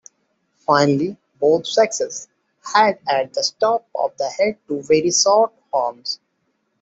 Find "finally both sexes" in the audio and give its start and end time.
0.65-2.27